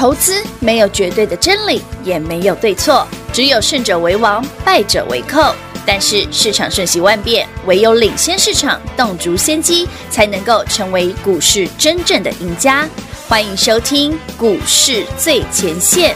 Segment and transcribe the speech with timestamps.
[0.00, 5.54] 投资没有绝对的真理，也没有对错，只有胜者为王，败者为寇。
[5.84, 12.88] 但是市场瞬息万变，唯有领先市场，洞烛先机，才能够成为股市真正的赢家。
[13.28, 16.14] 欢迎收听《股市最前线》，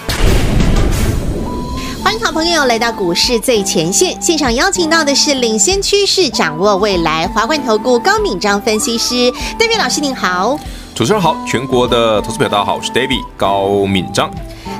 [2.02, 10.58] 欢迎好朋友来到《股市最前线》现场，邀请到的是领先趋势、掌握未来华冠投顾高敏章分析师，David 老师您好，
[10.94, 14.30] 主持人好，全国的投资朋友大家好，我是 David 高敏章。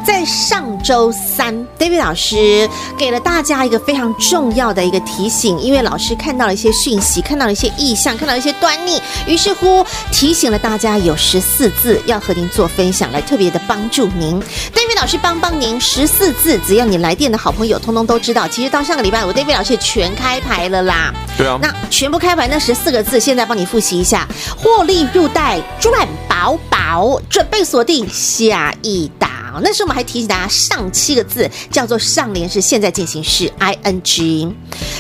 [0.05, 14.41] 在上周三，David 老师给了大家一个非常重要的一个提醒，因为老师看到了一些讯息，看到了一些意向，看到了一些端倪，于是乎提醒了大家有十四字要和您做分享，来特别的帮助您。
[14.73, 18.47] David 老师帮帮您十四字，只要你来电的好朋友通通都知道。
[18.47, 21.13] 其实到上个礼拜我，David 老师也全开牌了啦。
[21.39, 29.24] 对啊，那全部开牌那十四个字，现在帮你复习一下：获利入袋赚饱饱，准备锁定下一档。
[29.63, 34.53] 那时候我们还提醒大家，上七个字叫做上联是现在进行式 ing，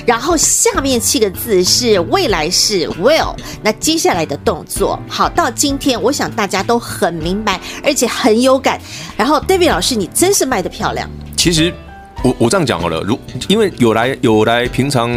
[0.06, 3.34] 然后下面七个字是未来式 will。
[3.62, 8.80] 那接下来的动作，好，到今天我想大家都很明白，而且很有感。
[9.16, 11.08] 然后 David 老师，你真是卖的漂亮。
[11.36, 11.72] 其实
[12.22, 15.10] 我我这样讲好了，如因为有来有来平常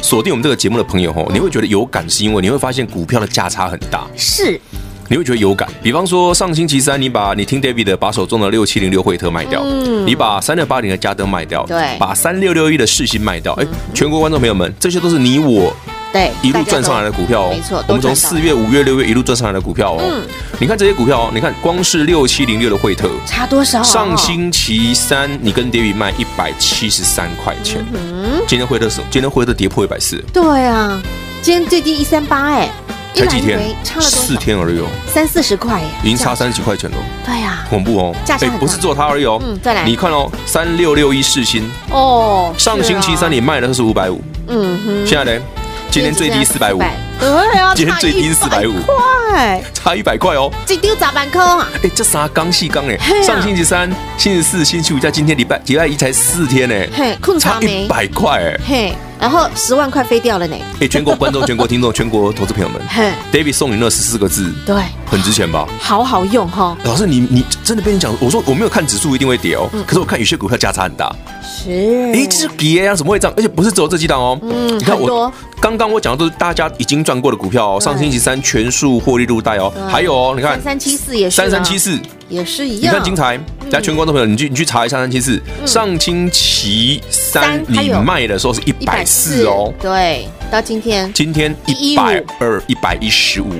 [0.00, 4.06] 锁定我们这个节目的朋友吼，你会觉得有感，是因为你会发现股票的价差很大。
[4.16, 4.60] 是。
[5.08, 15.72] 你会觉得有感，比方说上星期三，你把你听 David 的把手中的六七零六惠特卖掉，嗯，你把三六八零的嘉登卖掉，对，把三六六一的世新卖掉，哎，全国观众朋友们，这些都是你我
[16.12, 20.22] 对一路赚上来的股票哦，没错，我们从四月、五月、六月一路赚上来的股票哦，嗯，
[20.58, 23.82] 你看这些股票哦，你看光是六七零六的惠特差多少？
[23.82, 31.00] 上星期三你跟 David 卖一百七十三块钱，嗯，今天惠特是今天惠特跌破一百四，对啊，
[31.42, 32.68] 今天最低一三八哎。
[33.16, 36.96] 才几天，差了四天而已哦，三四十块耶，已经差三十几块钱了。
[37.24, 38.14] 对呀，恐怖哦。
[38.28, 39.40] 哎，不是做它而已哦。
[39.42, 41.68] 嗯，再来，你看哦，三六六一世新。
[41.90, 45.42] 哦，上星期三你卖的是五百五，嗯哼，现在呢，
[45.90, 46.78] 今天最低四百五，
[47.18, 48.74] 对呀，今天最低是四百五。
[48.82, 50.52] 块，差一百块哦。
[50.66, 51.68] 这丢砸板坑啊！
[51.82, 52.98] 哎，这啥刚细刚哎？
[53.22, 58.96] 上星期三、星期四、星期五加今天礼拜礼拜一才四天呢，嘿，差一百块哎，嘿。
[59.18, 60.56] 然后十万块飞掉了呢！
[60.80, 62.80] 哎，全国观众、全国听众、全国投资朋友们，
[63.32, 64.76] David 送你那十四个字，对，
[65.10, 65.66] 很值钱吧？
[65.78, 66.76] 好好用哈！
[66.84, 71.14] 老师，你你真的被你讲，我说我没有看指数一定会跌哦，可是我看有些股票价差很大。
[71.42, 73.34] 是，哎，这是跌啊，怎么会这样？
[73.36, 74.38] 而且不是只有这几档哦。
[74.42, 77.80] 嗯，你看我刚刚我讲的都是大家已经赚过的股票哦。
[77.80, 81.98] 上星期三全数获利入袋哦，还有哦，你看三三七四也是，三三七四
[82.28, 82.92] 也是一样。
[82.92, 83.38] 你看精彩，
[83.70, 89.72] 大家全国观众朋友，你去你去查一下三三七四，上星期三你卖的时候是一百四哦。
[89.80, 93.50] 对，到今天今天一百二一百一十五。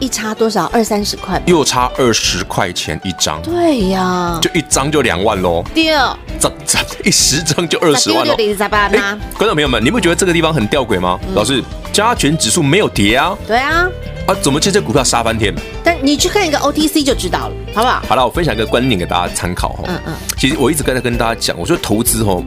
[0.00, 0.64] 一差多少？
[0.72, 3.40] 二三十块，又差二十块钱一张。
[3.42, 5.64] 对呀，就一张就两万喽。
[5.72, 8.34] 第二，这这一十张就二十万喽。
[8.34, 11.20] 哎，观众朋友们，你们觉得这个地方很吊诡吗？
[11.36, 11.62] 老师，
[11.92, 13.36] 加权指数没有跌啊。
[13.46, 13.88] 对啊。
[14.26, 15.52] 啊，怎么这这股票杀翻天？
[15.82, 18.02] 但你去看一个 OTC 就知道了，好不好？
[18.08, 19.84] 好了，我分享一个观念给大家参考哈。
[19.88, 20.14] 嗯嗯。
[20.38, 22.40] 其实我一直跟在跟大家讲，我说投资哈，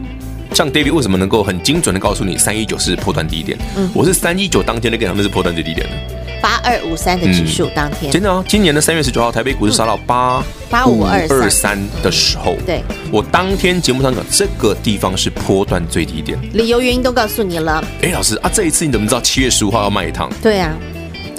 [0.54, 3.58] 像 David 为什么能够很精准的告诉你三一九是破断低点？
[3.76, 5.94] 嗯，我是三一九当天就跟他们是破断最低点的。
[6.42, 11.76] 八二五三的指数当天，真的哦，今年的三月十九号，台北股市杀到八八五二三。
[12.04, 17.84] 的时候，对，我当天节目上讲，这个地方是波段最低点，理由原因都告诉你了。
[18.02, 20.30] 哎，老师啊，这一次你怎么知道七月十五号要卖一趟？
[20.42, 20.74] 对啊，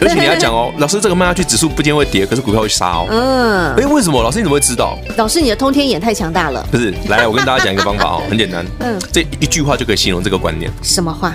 [0.00, 3.06] 而且你要讲哦， 老师这个卖下去，指数不见会跌，可是股票会杀哦。
[3.10, 4.22] 嗯，哎，为什么？
[4.22, 4.98] 老师你怎么会知道？
[5.16, 6.66] 老师你的通天眼太强大了。
[6.70, 10.70] 不是，来，我跟大家讲一个方法哦， 很简单，嗯，这一句话就可以形容这个观念。
[10.82, 11.34] 什么话？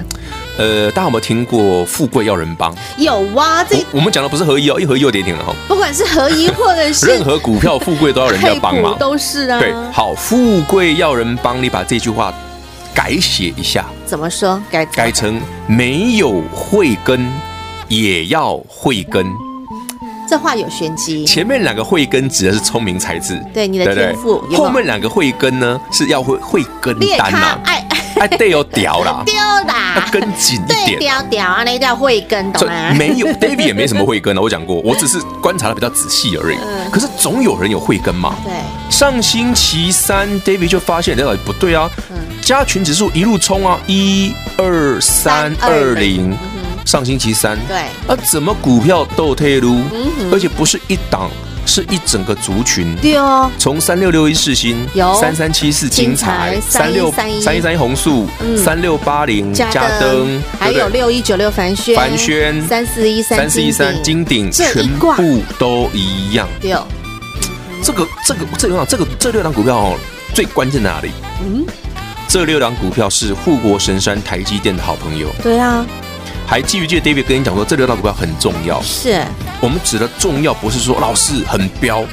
[0.57, 2.75] 呃，大家有没有听过“富贵要人帮”？
[2.97, 5.53] 有啊，这我们讲的不是合一哦，一合一又跌停了哈。
[5.67, 9.59] 不管是合一或者是任何股票，富贵都要人家 帮忙，都是啊。
[9.59, 12.31] 对，好，富贵要人帮，你把这句话
[12.93, 14.61] 改写一下，怎么说？
[14.69, 17.25] 改改成没有慧根
[17.91, 19.25] 也要慧根，
[20.29, 21.25] 这话有玄机。
[21.25, 24.41] 前面两个慧根指的是聪明才智，对你的天赋。
[24.53, 27.59] 后面两个慧根呢，是要会会跟单呐。
[27.65, 27.85] 哎，
[28.17, 29.35] 哎，对，有屌啦， 丢
[29.67, 32.93] 啦，要跟紧一点，屌屌啊，那叫慧根，懂吗？
[32.97, 36.57] 没有，David 也没什么慧根啊，我讲过，我只是观察的比较仔细而已。
[36.89, 38.35] 可是总有人有慧根嘛。
[38.45, 38.53] 对。
[38.89, 41.91] 上星期三，David 就发现，哎，不对啊，
[42.41, 46.33] 加群指数一路冲啊，一二三二零。
[46.85, 47.77] 上星期三，对。
[48.07, 49.81] 啊，怎么股票都退路？
[50.31, 51.29] 而且不是一档。
[51.63, 59.69] 是一整个族群，对哦，从三六六一世新，有三三七四精彩，三六三一三一红素，三六八零嘉
[59.99, 66.47] 登，还有六一九六凡轩，凡轩三四一三三四一三金鼎，全部都一样。
[66.59, 66.75] 对，
[67.83, 69.97] 这个这个这个这个这六档股票哦，
[70.33, 71.11] 最关键在哪里？
[71.45, 71.63] 嗯，
[72.27, 75.27] 这六档股票是护国神山台积电的好朋友。
[75.43, 75.85] 对啊。
[76.51, 78.81] 还记不记得 David 跟你讲说，这六档股票很重要。
[78.81, 79.21] 是
[79.61, 82.03] 我们指的重要，不是说老师很彪。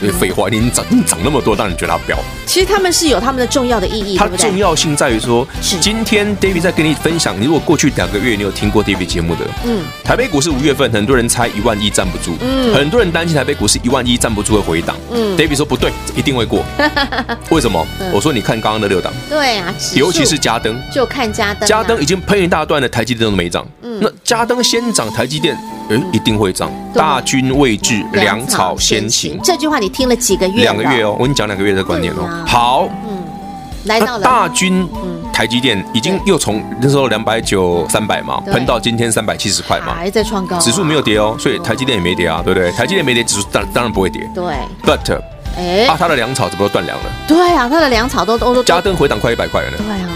[0.00, 2.16] 嗯，废话，你涨你涨那么多，当然觉得它彪。
[2.46, 4.16] 其实他们是有他们的重要的意义。
[4.16, 7.34] 它重要性在于说，今天 David 在跟你分享。
[7.40, 16.64] 你如果过去两个月你有听过 David 节目的，嗯，台北股市五月份很多人猜一万一站不住，嗯，很多人担心台北股市一万一站不住会回档，嗯，David 说不对，一定会过。
[17.50, 17.84] 为什么？
[18.12, 23.66] 我说你看刚刚的六档，对啊，尤其是嘉登，就看嘉登，嘉登已经喷一大段的，台积电都没涨。
[24.00, 25.56] 那嘉登先涨，台积电，
[25.90, 26.70] 哎，一定会涨。
[26.94, 29.38] 大军未至，粮草先行。
[29.42, 30.62] 这句话你听了几个月？
[30.62, 32.44] 两个月哦，我跟你讲两个月的观念哦。
[32.46, 33.22] 好，嗯，
[33.84, 34.86] 来到了大军，
[35.32, 40.58] 台积电已经又从那时候两百九三百嘛，喷到今天三百七十块嘛，还在创高。
[40.58, 42.70] 指数没有跌哦，所以台积电也没跌啊，对不对？
[42.72, 44.28] 台积电没跌，指数当当然不会跌。
[44.34, 44.44] 对
[44.84, 45.20] ，But，
[45.56, 47.04] 哎，啊，它的粮草怎么都断粮了？
[47.26, 48.62] 对啊，它的粮草都都都。
[48.62, 49.76] 加登回档快一百块了呢。
[49.78, 50.08] 对啊，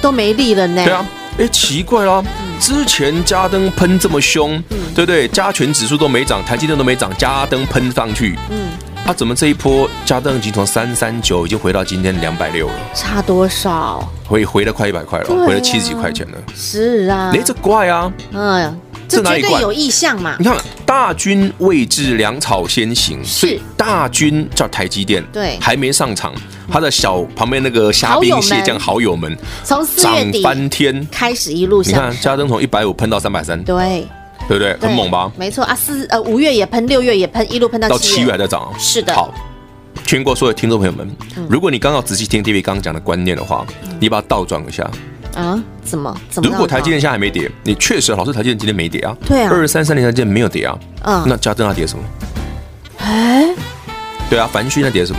[0.00, 0.84] 都没力了呢。
[0.84, 1.04] 对啊。
[1.36, 2.22] 哎，奇怪啦，
[2.60, 4.62] 之前嘉登喷这么凶，
[4.94, 5.26] 对不对？
[5.26, 8.68] 加权指数都没涨，台积电都没涨，嘉登喷上去，嗯，
[9.04, 12.74] 啊，怎么这一波嘉登已经从三三九已经回到今天两百六了？
[12.94, 14.08] 差多少？
[14.24, 16.38] 回回了快一百块了，回了七十几块钱了。
[16.54, 20.36] 是啊，哎，这怪啊，嗯，这绝对有意向嘛。
[20.38, 20.56] 你看，
[20.86, 26.32] 大军未至，粮草先行，是大军叫台积电，对，还没上场。
[26.70, 34.06] 他的小旁边那个虾兵蟹将好友们，从四月底翻天，开始一路上，你看嘉登从一百五喷到三百三，对，
[34.48, 34.74] 对不对？
[34.80, 35.30] 很猛吧？
[35.36, 38.72] 没错啊，四呃五月也喷，六月也喷，一路喷到到七月还在涨。
[38.78, 39.14] 是的。
[39.14, 39.32] 好，
[40.06, 41.08] 全国所有听众朋友们，
[41.48, 43.66] 如果你刚好仔细听 David 刚刚讲的观念的话，
[44.00, 44.90] 你把它倒转一下
[45.34, 45.62] 啊？
[45.84, 46.16] 怎么？
[46.30, 46.48] 怎么？
[46.48, 49.16] 如果台积电现在还没跌，你确实老师台积电今天没跌啊？
[49.26, 50.78] 对啊，二三三零台积电没有跌啊？
[51.02, 52.04] 嗯，那嘉登要跌什么？
[52.98, 53.54] 哎。
[54.30, 55.18] 对啊，凡讯在跌什么？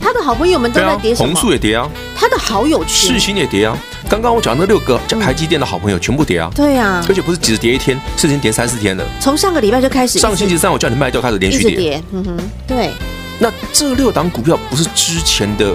[0.00, 1.26] 他的好朋友们都在跌什么？
[1.32, 3.76] 红树也跌啊，他的好友群，世芯也跌啊。
[4.08, 6.50] 刚刚我讲那六个台积电的好朋友全部跌啊。
[6.54, 9.04] 对啊，而且不是只跌一天，是已经跌三四天了。
[9.20, 12.02] 从上个礼拜就开始，上星期三我叫你卖掉，开始连续跌。
[12.12, 12.90] 嗯哼，对。
[13.38, 15.74] 那这六档股票不是之前的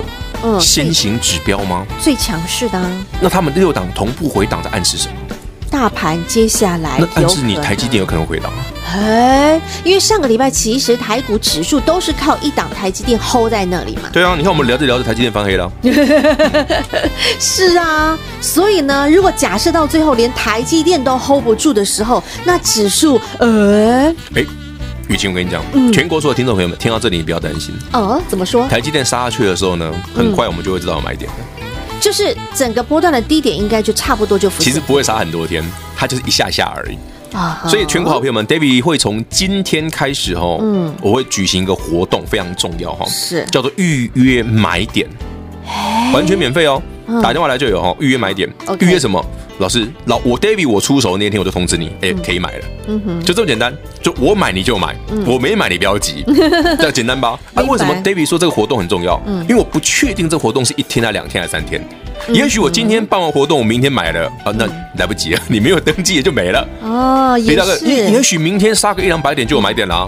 [0.59, 1.85] 先行指标吗？
[2.01, 2.81] 最强势的。
[3.19, 5.15] 那他们六档同步回档在暗示什么？
[5.71, 8.59] 大盘接下来，那暗示你台积电有可能回档吗？
[8.93, 14.03] 哎，因为上个礼拜其实台股指数都是靠一档台积电 hold 在那里嘛。
[14.13, 15.69] 对啊，你看我们聊着聊着，台积电翻黑了。
[17.39, 24.45] 是啊，所以呢，如果假设到最后连台积电都 hold 不住的时候，那指数，呃，哎，
[25.07, 27.73] 雨晴，我跟你讲，嗯、全国所有听众朋友们听到这里，你不要担心。
[27.93, 28.67] 哦，怎么说？
[28.67, 31.99] 台积电杀下去的时候呢，很快我们就会知道买点的。
[31.99, 34.49] 就是整个波段的低点应该就差不多就。
[34.59, 35.63] 其实不会杀很多天，
[35.95, 36.97] 它就是一下下而已。
[37.35, 45.07] 啊，所以全国好朋友们，David 会从今天开始哈，嗯，我会举行一个活动，非常重要哈，是叫做预约买点，
[46.13, 46.81] 完全免费哦，
[47.21, 48.49] 打电话来就有哈，预约买点，
[48.79, 49.23] 预约什么？
[49.57, 57.39] 老师，老我 David 我出手那天我就通知你，哎，可以买了，嗯哼，就这么简单，就我买你就买，我没买你不要急， 这样简单吧？
[57.53, 59.21] 啊，为什么 David 说这个活动很重要？
[59.25, 61.81] 嗯，因为我不确定这个活动是一天还是两天还是三天。
[62.29, 64.65] 也许我今天办完活动，我明天买了啊，那
[64.97, 67.37] 来不及了， 你没有登记也就没了哦。
[67.37, 70.05] 也是，也许明天杀个一两百点就有买点了啊。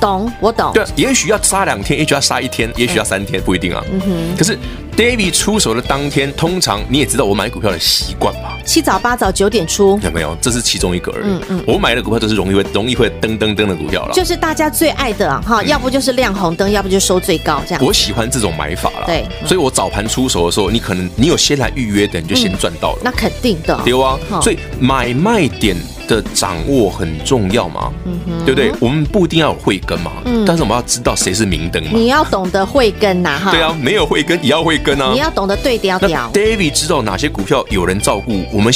[0.00, 0.72] 懂，我懂。
[0.74, 3.82] 对，也许要杀两天，也许要杀一天，也许要三天，不一定啊。
[3.90, 4.36] 嗯哼。
[4.36, 4.58] 可是
[4.96, 8.56] David 出手的当天，通常你也知道我买股票的习惯吧？
[8.64, 10.00] 七早八早九点出。
[10.02, 10.34] 有没有？
[10.40, 11.24] 这是其中一个而已。
[11.26, 11.64] 嗯嗯。
[11.66, 14.14] 我买的股票都是容易会容易会噔噔噔的股票了。
[14.14, 17.84] 就是大家最爱的哈，要不就是亮红灯，要不就收最高这样。
[17.84, 19.04] 我喜欢这种买法了。
[19.04, 19.26] 对。
[19.44, 23.00] 所以我早盘出手的时候，你可能你有先来预约的，你就先赚到了。
[23.04, 23.78] 那肯定的。
[23.84, 24.18] 对啊。
[24.40, 25.76] 所以买卖点
[26.06, 28.72] 的掌握很重要嘛，嗯，对不对？
[28.80, 31.90] 我们不一定要有慧根嘛，嗯，但是我们要知道谁是明灯嘛。
[31.92, 33.50] 你要懂得慧根呐，哈。
[33.50, 35.10] 对啊，没有慧根也要慧根啊。
[35.12, 36.30] 你要懂得对调调。
[36.32, 38.72] David 知道哪些股票有人照顾，我们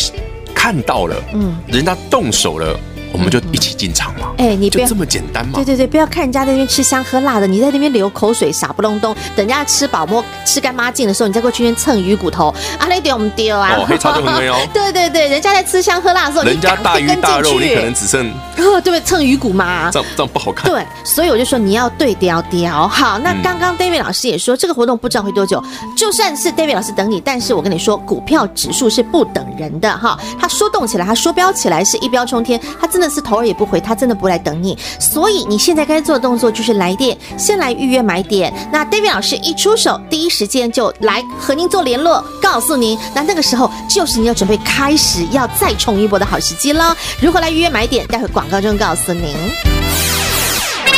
[0.55, 2.79] 看到了，嗯，人家动手了。
[3.13, 5.53] 我们就一起进场嘛，哎，你不要这么简单嘛。
[5.55, 9.15] 对对对，不要看人家在那边吃香喝辣的，你在那边流口水，傻不隆咚。
[9.37, 12.49] 等人家吃饱摸吃干抹净的时候，你再过去那边蹭鱼骨头，
[12.79, 13.75] 啊，那点我们丢啊。
[13.77, 14.57] 哦，黑茶就很美哦。
[14.73, 19.01] 对对对，人家在吃香喝辣的时候，人家大鱼大肉，你可能只剩， 对不对？
[19.01, 20.71] 蹭鱼骨嘛，这样这样不好看。
[20.71, 22.87] 对，所以我就说你要对调调。
[22.87, 25.63] 好，那刚刚 David 老师也说，这个活动不知道会多久。
[25.97, 30.19] 就算是 David 老师等你，但是我跟你说，股票指数是不等人的哈。
[30.39, 33.81] 他说动起来，他说飙起来是一飙冲天，他真真的是头儿也不回。
[33.81, 38.53] 他真的不来等你，所以你现在该做的动作就是来电，先来预约买点。
[38.71, 46.95] 那 David 老师一出手，第一时间就来和您做联络，告诉您，那那个时候就是你要准备开始要再冲一波的好时机了。
[47.23, 48.07] 如何来预约买点？
[48.09, 49.25] 待会广告中告诉您。
[49.25, 50.93] 快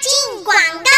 [0.00, 0.90] 进广告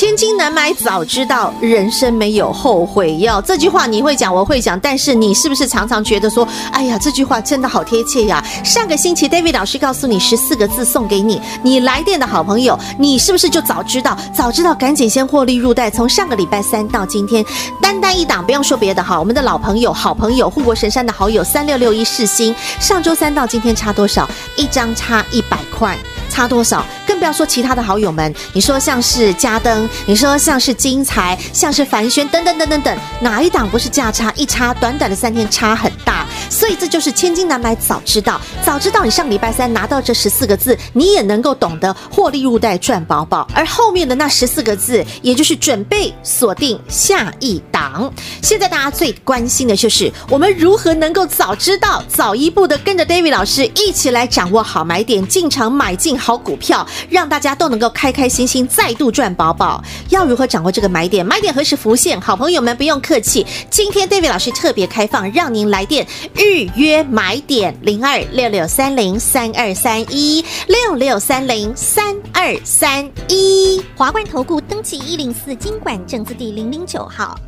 [0.00, 3.38] 千金难买早知道，人生没有后悔药。
[3.42, 8.42] 这句话你会讲，我会讲，但是你是不是常常觉得说，哎呀，这句话真的好贴切呀？
[8.64, 14.16] 上个星期 David 老师告诉你十四个字送给你，你来电的好朋友，你是不是就早知道？
[14.34, 15.90] 早知道赶紧先获利入袋。
[15.90, 17.44] 从上个礼拜三到今天，
[17.82, 24.26] 单单一档，不用说别的哈，我们的老朋友、好朋友、护国神山的好友三六六一世新，上周三到今天差多少？
[24.56, 25.94] 一张差一百块。
[26.30, 26.84] 差多少？
[27.06, 28.32] 更不要说其他的好友们。
[28.52, 34.72] 你说像是嘉登，你说像是金财，像是凡轩，等等等等等，哪一档不是价差一差？
[34.74, 38.40] 短短的三天差很大，所以这就是千金难买早知道。
[38.64, 43.48] 早知道你上礼拜三拿到这十四个字，你也能够懂得获利入袋赚饱饱。
[43.52, 48.12] 而后面的那十四个字，也就是准备锁定下一档。
[48.42, 56.19] 现在大家最关心的就是我们如何能够早知道，早一步的跟着 David 老师一起来掌握好买点，进场买进。
[56.20, 59.82] 好股票，让大家都能够开开心心再度赚饱饱。
[60.10, 61.24] 要如何掌握这个买点？
[61.24, 62.20] 买点何时浮现？
[62.20, 73.82] 好朋友们不用客气，今天 David 老师特别开放，让您来电预约买点零二六六三零三二三一六六三零三二三一。
[73.96, 77.38] 华冠投顾登记一零四金管证字第零零九号。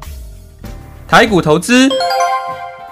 [1.07, 1.91] 台股投资。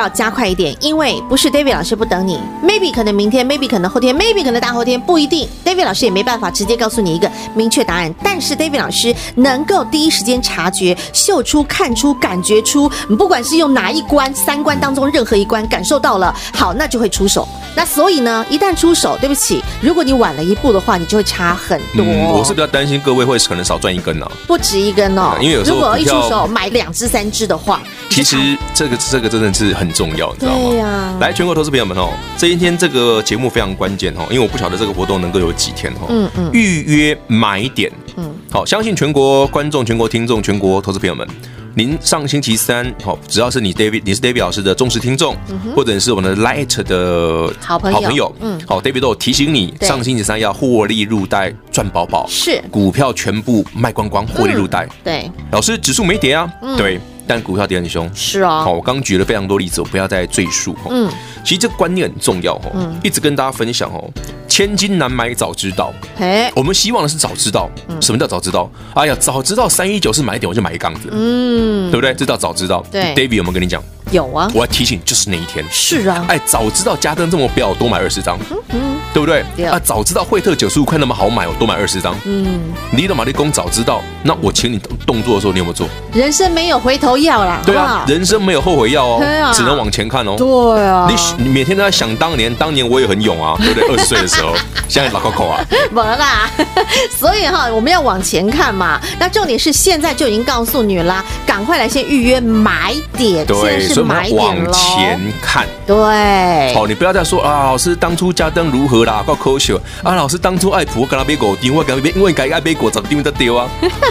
[0.00, 5.46] 要加快一点，因为不是 David 老师不等你，maybe 可能明天，maybe 可能后天，maybe 可能大后天，不一定。
[5.64, 12.88] David 老师也没办法直接告诉你一个明确答案，但是 David 老师能够第一时间察觉、嗅出、看出、感觉出，
[13.18, 17.46] 不管是用哪一关、三关当中任何一关感受到了，好，那就会出手。
[17.76, 22.04] 那所以呢，一旦出手，对不起，如果你晚了一步的话，你就会差很多。
[22.04, 28.36] 嗯，我是比较担心各位会可能少赚一根呢，啊，不止一根哦，因为有时候如果一出手买两只、三只的话，其实
[28.74, 30.68] 这个这个真的是很重要，你知道吗？
[30.68, 31.16] 对呀，啊。
[31.20, 36.06] 来，全国投资朋友们哦，这一天这个节目非常关键哦，因为我不晓得这个活动能够有几天哦。
[36.08, 36.50] 嗯嗯。
[36.52, 41.26] 预约买点，嗯，好，相信全国观众、全国听众、全国投资朋友们。
[41.74, 52.60] 您上星期三，好，只要是你 David，你是 David 老师的忠实听众，嗯、或者是我们的 Light 的好朋友，好朋友，嗯，好，David 都有提醒你，上星期三要获利入袋赚饱饱，是。
[52.70, 57.00] 股票全部卖光光，获利入袋，嗯，对，老师指数没跌啊，嗯、对。
[57.30, 60.74] 但股票跌很凶，是啊，好，我刚举了非常多例子，我不要再赘述。
[60.90, 61.08] 嗯，
[61.44, 64.10] 其实这个观念很重要哦，嗯，一直跟大家分享哦，
[64.48, 67.70] 千金难买早知道，哎，我们希望的是早知道，
[68.00, 68.68] 什么叫早知道？
[68.94, 72.12] 哎呀，早知道三一九是买点，我就买一缸子，嗯，对不对？
[72.14, 72.84] 这叫早知道。
[72.90, 73.80] 对，David 有没有跟你讲？
[74.10, 75.64] 有啊，我要提醒，就是那一天。
[75.70, 78.38] 是啊，哎，早知道加登这么飙，多买二十张。
[78.70, 78.98] 嗯。
[79.12, 79.44] 对不对？
[79.66, 82.14] 啊，早知道惠特九十五块那么好买，我多买二十张。
[82.24, 82.60] 嗯，
[82.92, 85.88] 你的马力工早知道，那我请你动作的时候，你有没有做？
[86.12, 87.60] 人生没有回头药啦。
[87.66, 90.36] 对啊，人生没有后悔药哦，只能往前看哦。
[90.38, 93.88] 对啊，你你每天都在想当年，当年我也很勇啊， 对不对？
[93.88, 94.54] 二十岁的时候，
[94.86, 95.60] 现在老扣扣啊。
[95.90, 96.48] 没啦，
[97.18, 99.00] 所以哈，我们要往前看嘛。
[99.18, 105.66] 那重点是现在就已经告诉你啦，赶快来先预约买点，对，是买点往前看。
[105.86, 109.04] 对，好，你不要再说啊，老师当初加登如何？
[109.04, 110.14] 啦，够科学啊！
[110.14, 113.68] 老师当初爱普，我跟他买果丁，我跟他买，因为该爱买果怎么丢得丢啊？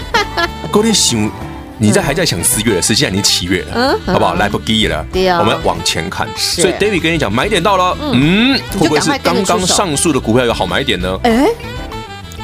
[0.71, 1.31] 够你想，
[1.77, 4.33] 你在还在想四月的事，现在已经七月了，好不好？
[4.35, 5.05] 来不及了，
[5.39, 6.27] 我们要往前看。
[6.35, 11.19] 所以 David 跟你讲，买点到了，嗯，会不会是刚刚上述的股票有好买点呢？
[11.23, 11.47] 哎。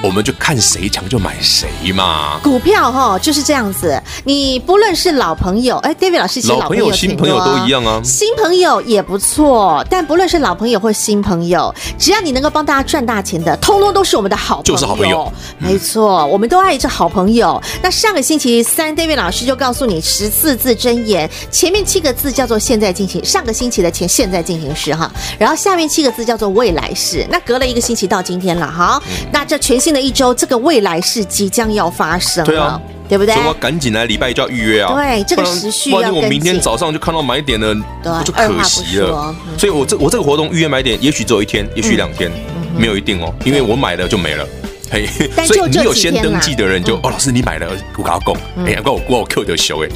[0.06, 2.40] 我们就看谁强就买谁嘛。
[2.44, 8.00] 股票哈就是这样子，你不论是老朋友，哎，David 老师，其实老朋友、新朋友都一样啊。
[8.04, 14.76] 新朋友也不错，但不论是老朋友或新朋友，只要你能够帮大家赚大钱的，通通都是我们的好朋友。
[14.76, 17.60] 就是好朋友，没错，我们都爱着好朋友。
[17.82, 27.26] 那上个星期三，David 老师就告诉你十四字真言，前面七个字叫做现在进行，上个星期的前现在进行时哈，然后下面七个字叫做未来式。
[27.32, 33.34] 那隔了一个星期到今天了哈，那这全新的一周，这个未来是即将要发生了，对啊，对不对？
[33.34, 34.94] 所以我赶紧来，礼拜一就要预约啊。
[34.94, 36.14] 对，这个时序要跟进。
[36.14, 39.34] 万一我明天早上就看到买点了，我，就可惜了。
[39.58, 42.30] 所以我这我这个活动预约买点，也许只有一天，也许两天，
[42.78, 44.46] 没有一定哦，因为我买了就没了。
[44.92, 45.08] 嘿，
[45.46, 47.68] 所以你有先登记的人就哦，老师你买了，
[47.98, 49.90] 我跟他讲，哎呀，怪我怪我 Q 的秀哎，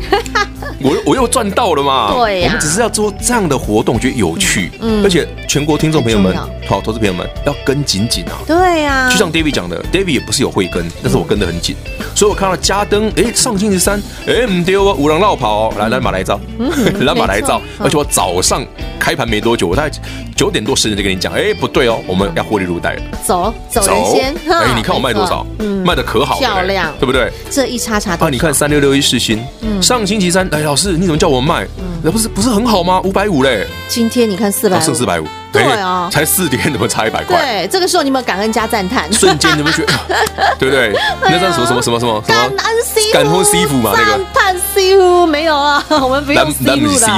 [0.81, 2.13] 我 我又赚到了嘛。
[2.15, 6.35] 对，我们只是要做这样的活动，觉得有趣，嗯，而且全国听众朋友们，
[6.67, 8.33] 好，投资朋友们要跟紧紧啊。
[8.47, 11.75] 对呀，就像 David 讲的，David 也不是有慧根，但是我跟得很紧，
[12.15, 16.39] 所以我看到加登，哎，上星期三，哎，唔对哦，五郎绕跑，来来马来照，
[17.01, 18.65] 来马来照，而且我早上
[18.99, 19.95] 开盘没多久，我大概
[20.35, 25.45] 九点多十点就跟你讲，哎，不对哦，我们要获利入袋了，走走人先，哎，你看我卖多少？
[25.59, 27.29] 嗯，卖的可好，漂亮，对不对？
[27.51, 31.67] 这一叉叉啊，你看三六六一世新，嗯，上星期三，哎，老师你怎么叫我卖？
[32.01, 33.01] 那不是不是很好吗？
[33.01, 37.37] 五百五嘞，今天你看四百，剩四百五，对啊，才四点怎么差一百块？
[37.37, 39.93] 对，这个时候你们感恩加赞叹，瞬间你们觉得，
[40.59, 40.93] 对不对？
[41.21, 42.21] 那叫什么什么什么什么？
[42.27, 44.19] 感恩师傅，感恩师傅嘛，那个。
[44.33, 46.63] 赞师傅没有啊，我们不用师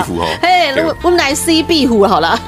[0.05, 2.37] 傅了，嘿，我我们来 C 壁虎好了。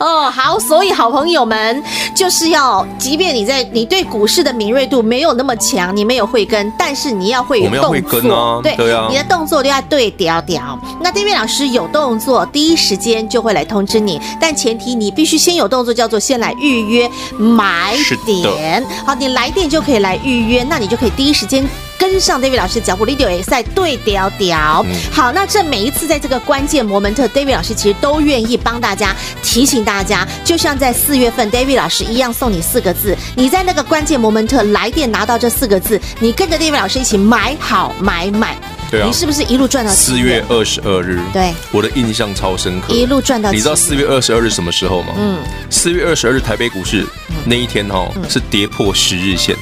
[0.00, 1.80] 哦，好，所以好朋友们
[2.14, 10.76] 就是要，即便你在你对股市的敏锐度没有那么强，你没有慧根，但是你要会有动作，对对啊，你的动作都要对调调。
[11.00, 18.84] 那 David 老师有动作，第一时间就会来通知你，但前提你必须先有动作，叫做先来预约买点。
[19.06, 21.68] 好，你来电就可以来预约，那你就可以第一时间。
[21.98, 24.82] 跟上 David 老师脚步，Lidio 也在对调调。
[25.12, 38.56] 好，那这每一次在这个关键摩门特，David 老师其实都愿意帮大家提醒大家，就像在四月份，David 老师一样送你四个字，你在那个关键摩门特来电拿到这四个字，你跟着 David 老师一起买好买满，
[38.90, 41.20] 对啊，你是不是一路赚到四月二十二日？
[41.32, 43.52] 对，我的印象超深刻，一路赚到。
[43.52, 45.14] 你知道四月二十二日什么时候吗？
[45.16, 45.38] 嗯，
[45.70, 47.06] 四月二十二日台北股市
[47.44, 49.54] 那一天哈是跌破十日线。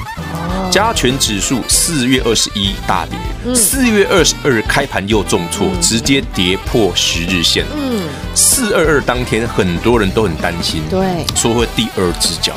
[0.71, 7.65] 加权指数四月二十一大跌，四月二十二开盘又重挫，直接跌破十日线。
[7.75, 8.03] 嗯
[8.35, 12.53] 四二二当天很多人都很担心，对，说会第二只脚。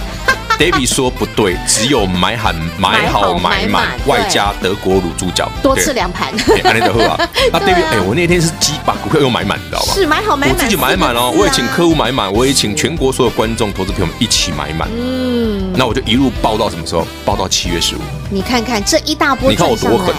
[0.62, 6.32] David 说不对， 只有买好买好买满，外加德国卤猪脚，多吃两盘。
[6.62, 7.16] 安利德喝啊！
[7.52, 9.92] 啊，David，哎，我那天是鸡把股票又买满，你知道吧？
[9.92, 14.88] 是买好买满，我自己买满哦，我也请客户买满，我也请全国所有观众、投资朋友们一起买满。
[14.96, 17.04] 嗯，那我就一路报到什么时候？
[17.24, 17.98] 报到七月十五。
[18.30, 20.14] 你看看这一大波，你看我多狠，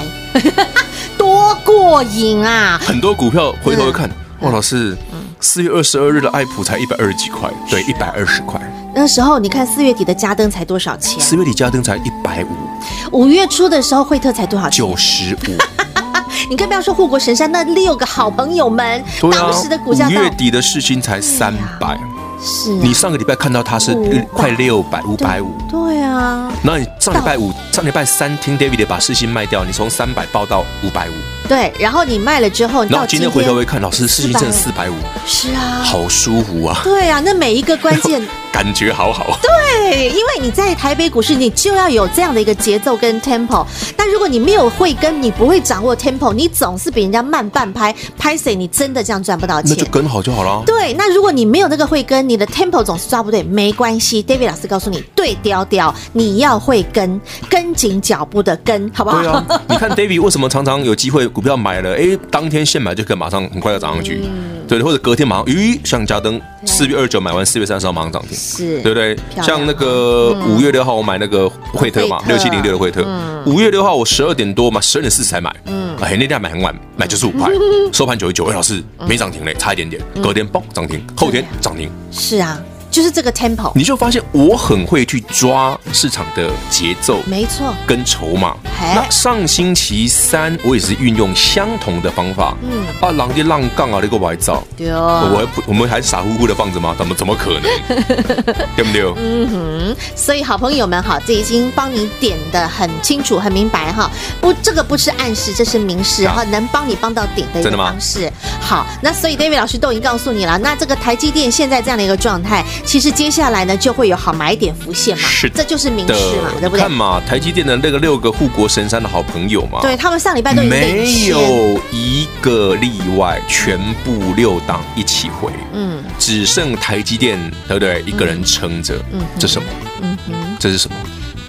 [1.17, 2.77] 多过瘾啊！
[2.85, 4.09] 很多股票回头一看，
[4.41, 4.97] 哇，老师。
[5.39, 8.59] 四月二十二日的爱普才一百二十几块，对，一百二十块。
[8.95, 11.19] 那时候你看四月底的加登才多少钱？
[11.19, 13.19] 四月底加登才一百五。
[13.19, 14.77] 五月初的时候惠特才多少钱？
[14.77, 15.57] 九十五。
[16.49, 20.07] 你更不要说护国神山那六个好朋友们，当时的股价。
[20.07, 21.97] 五月底的世芯才三百。
[22.45, 23.95] 是，你上个礼拜看到它是
[24.33, 26.51] 快六百五百五，对啊。
[26.61, 31.13] 那你上礼拜五、上礼拜三听 David 把世芯卖掉，你从三百报到五百五，
[31.47, 31.73] 对。
[31.79, 36.81] 然后你卖了之后，然后今天回头会看，老师世芯挣四百五，是啊，好舒服啊。
[36.83, 38.21] 对啊，那每一个关键。
[38.53, 43.65] 感觉好好，对，因为你在台北股市，你就要有这样的一个节奏跟 tempo。
[43.97, 48.53] 但如果你没有慧根，你不会掌握 tempo，你总是比人家慢半拍，拍谁？
[48.53, 49.75] 你真的这样赚不到钱。
[49.75, 50.61] 那就跟好就好了。
[50.67, 54.23] 对，那如果你没有那个慧根，你的 tempo 总是抓不对，没关系。
[54.23, 59.23] David 老师告诉你，对调调，你要会跟，跟紧脚步的跟，好不好？
[59.23, 68.37] 对啊，你看 David 为什么常常有机会股票买了，哎，当天现买就可以马上很快要涨上去，嗯、对，或者隔天马上，咦，像嘉登四月二十九买完，四月三十号马上涨停。
[68.37, 69.17] 是对不对？
[69.41, 73.05] 像那个五月六号我买那个惠特嘛，六七零六的惠特。
[73.45, 75.53] 五月六号我十二点多嘛，十二点四十才买。
[75.65, 77.51] 嗯，哎，那天买很晚，买九十五块，
[77.91, 78.45] 收盘九十九。
[78.45, 80.01] 哎，老师没涨停嘞，差一点点。
[80.21, 81.89] 隔天嘣涨停，后天涨停。
[82.11, 82.59] 是啊。
[82.93, 88.55] 就是这个 tempo，你就发现我很会去抓市场的节奏，没错，跟筹码。
[88.79, 96.93] 那上星期三我也是运用相同的方法，嗯，啊，浪跌浪杠啊，那个歪造，对哦，我还不，我们还是傻乎乎的放着吗？
[96.95, 97.63] 怎么怎么可能？
[98.75, 99.01] 对不对？
[99.17, 104.07] 嗯哼，所以好朋友们哈，这已经帮你点的很清楚、很明白哈。
[104.39, 108.31] 不，这个不是暗示，这是明示哈，能帮你帮到顶的一个方式。
[108.63, 112.63] 好，那所以 David 老师都已经告诉你了，那这个台积电现在这样的一个状态。
[112.85, 116.81] 其实接下来呢，就会有好买点浮现嘛，是，这就是明示嘛，对不对？
[116.81, 128.01] 看嘛，台积电的那个六个护国神山的好朋友嘛，对他们上礼拜都没有一个例外，全部六档一起回，嗯，只剩台积电，对不对？
[128.05, 129.67] 一个人撑着，嗯，这什么？
[130.01, 130.95] 嗯哼，这是什么？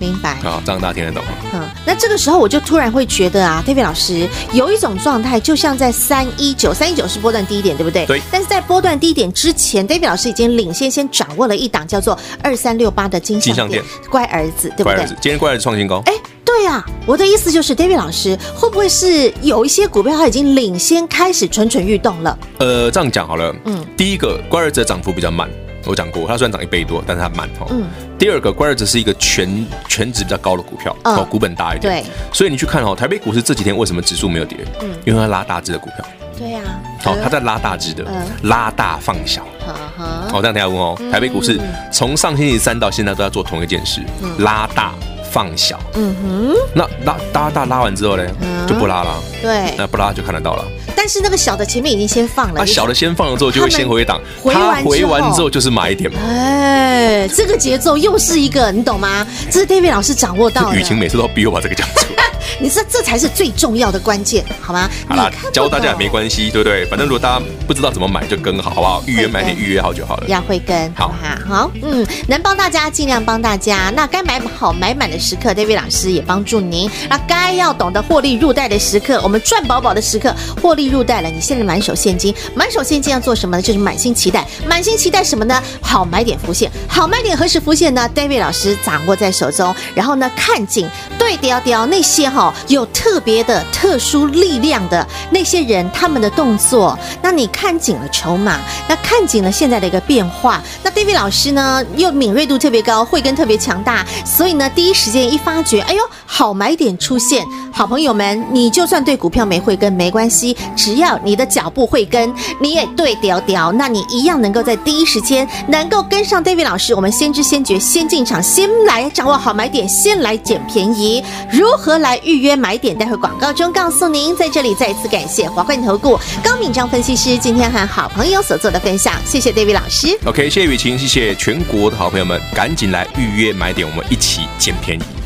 [0.05, 1.31] 明白啊，这样大家听得懂吗？
[1.55, 8.05] 嗯，那这个时候我就突然会觉得啊，David 老师有一种状态，就像在三一九，三一九是波段低点，对不对？
[8.05, 8.21] 对。
[8.31, 14.95] 但是在波段低点之前，David 老师已经领先先掌握了一档叫做二三六八的金像电，乖儿子，对不对？
[14.95, 16.03] 乖儿子，今天乖儿子创新高。
[16.05, 16.13] 哎，
[16.45, 22.39] 对呀，我的意思就是，David 老师会不会是有一些股票它已经领先开始蠢蠢欲动了？
[22.59, 25.49] 呃，这样讲好了，嗯，第一个乖儿子的涨幅比较慢。
[25.87, 27.67] 我讲过，它虽然涨一倍多，但是它慢哦。
[27.71, 27.85] 嗯。
[28.25, 32.03] 第二个，乖儿子是一个全全值比较高的股票，哦，股本大一点。
[32.03, 32.11] 对。
[32.33, 34.57] 所以你去看哦，台北股市这几天为什么指数没有跌？
[34.81, 34.89] 嗯。
[35.05, 36.07] 因为它拉大只的股票。
[36.39, 36.61] 对呀。
[37.03, 38.03] 好，它在拉大只的，
[38.45, 39.47] 拉大放小。
[39.67, 40.41] 好好。
[40.41, 41.61] 这样大家问哦，台北股市
[41.93, 44.01] 从上星期三到现在都在做同一件事，
[44.39, 44.95] 拉大
[45.35, 45.81] 放小。
[45.95, 46.55] 嗯哼。
[46.73, 48.25] 那拉大大拉完之后呢，
[48.69, 49.21] 就不拉了。
[49.43, 49.75] 对。
[49.77, 50.65] 那不拉就看得到了。
[50.97, 56.21] 但是那个小的前面已经先放了，啊，小的先放了之后就会先回档，它回完之后就是买一点嘛。
[56.25, 59.27] 哎，这个节奏又是一个，你懂吗？
[59.51, 60.77] 这是 David 老师掌握到的。
[60.77, 62.25] 雨晴每次都逼我把这个讲出来。
[62.61, 64.89] 你这这才是最重要的关键，好吗？
[65.09, 66.85] 好啦，教大家也没关系，对不对？
[66.87, 69.03] 反正如果大家不知道怎么买，就跟好，好不好？
[69.07, 70.27] 预约买点，预约好就好了。
[70.29, 73.93] 要会跟，好哈，好，嗯，能帮大家尽量帮大家。
[73.95, 76.91] 那该买好买满的时刻，David 老师也帮助您。
[77.09, 81.29] 那该要懂得获利入袋的时刻，我们赚饱饱的时刻，获利入袋了。
[81.29, 83.63] 你现在满手现金，满手现金要做什么呢？
[83.63, 85.63] 就是满心期待，满心期待什么呢？
[85.81, 90.87] 好买点浮现，好买点何时浮现呢？David 老师掌握在手中，然后呢，看紧
[91.19, 122.97] 对调调那些哈有特别的特殊力量的那些人，他们的动作，那你看紧了筹码，那看紧了现在的一个变化，那 David 老师呢又敏锐度特别高，慧根特别强大，所以呢第一时间一发觉，哎呦，好买点出现，好朋友们，你就算对股票没慧根没关系，只要你的脚步慧根，你也对屌屌，那你一样能够在第一时间能够跟上 David 老师，我们先知先觉，先进场，先来掌握好买点，先来捡便宜，如何来预约买点？
[122.97, 130.19] 待会广告中告诉您，在这里再次感谢华冠投顾高敏章分析师今天和好朋友所做的分享，谢谢 David 老师。
[130.25, 135.24] OK，谢谢雨晴，谢谢全国的好朋友们，赶紧来预约买点，我们一起捡便宜。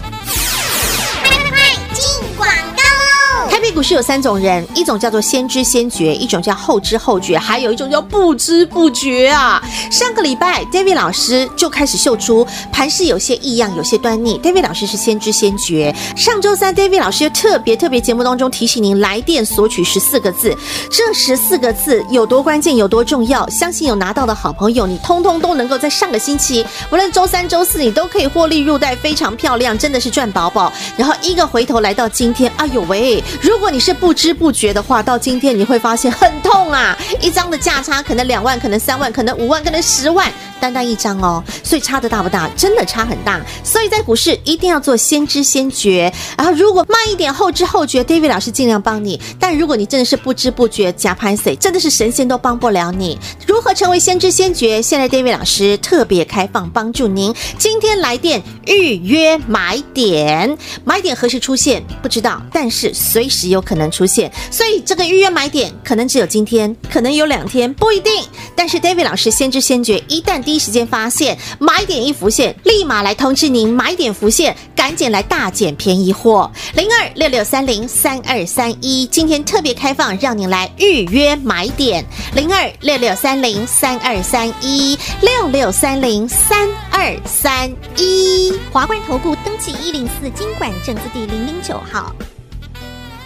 [3.78, 9.62] 股市有三种人，一种叫做先知先觉，一种叫后知后觉，还有一种叫不知不觉啊。
[9.88, 14.36] 上个礼拜，David 老师就开始秀出盘势有些异样，有些端倪。
[14.40, 15.94] David 老师是先知先觉。
[16.16, 20.52] 上周三，David 老师又特别特别节目当中提醒您来电索取十四个字，
[20.90, 23.48] 这十四个字有多关键，有多重要？
[23.48, 30.72] 相信有拿到的好朋友，你通通都能够在上个星期，无论周三、周四，你都可以获利入袋，非常漂亮，真的是赚饱饱。
[30.96, 33.22] 然后一个回头来到今天，哎呦喂！
[33.40, 36.96] 如果你是不知不觉的话，到今天你会发现很痛啊！
[37.20, 40.30] 一张的价差可能两万，可能三万，可能五万，可能十万。
[40.60, 42.50] 单单一张哦，所以差的大不大？
[42.56, 43.40] 真的差很大。
[43.62, 49.20] 所以在股市一定要做先知先觉，然后如果慢一点后知后觉，David 老师尽量帮你。
[49.38, 53.16] 但如果你真的是不知不觉加拍谁，真的是神仙都帮不了你。
[53.46, 54.82] 如何成为先知先觉？
[54.82, 57.32] 现在 David 老师特别开放帮助您。
[57.56, 64.30] 今天来电预约买点，买点何时出现不知道，但是随时有有可能出现。
[64.50, 68.12] 所以这个预约买点可能只有今天，可能有两天，不一定。
[68.54, 76.50] 但是 David 老师先知先觉，一旦第一时间发现买点一浮现，立马来通知您买点浮现，赶紧来大捡便宜货。
[76.74, 82.04] 零二六六三零三二三一，今天特别开放，让您来预约买点。
[82.34, 88.52] 零二六六三零三二三一六六三零三二三一。
[88.72, 92.14] 华冠投顾登记一零四金管证字第零零九号。